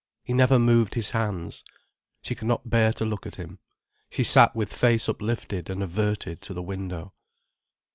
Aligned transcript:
He 0.23 0.33
never 0.33 0.57
moved 0.57 0.95
his 0.95 1.11
hands. 1.11 1.63
She 2.23 2.33
could 2.33 2.47
not 2.47 2.67
bear 2.71 2.91
to 2.93 3.05
look 3.05 3.27
at 3.27 3.35
him. 3.35 3.59
She 4.09 4.23
sat 4.23 4.55
with 4.55 4.73
face 4.73 5.07
uplifted 5.07 5.69
and 5.69 5.83
averted 5.83 6.41
to 6.41 6.55
the 6.55 6.63
window. 6.63 7.13